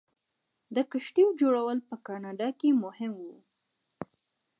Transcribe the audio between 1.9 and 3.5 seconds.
کاناډا کې مهم و.